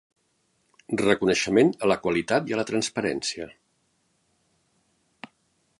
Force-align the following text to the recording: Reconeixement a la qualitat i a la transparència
Reconeixement 1.01 1.69
a 1.87 1.89
la 1.91 1.97
qualitat 2.07 2.49
i 2.53 2.55
a 2.55 2.59
la 2.61 2.65
transparència 2.71 3.49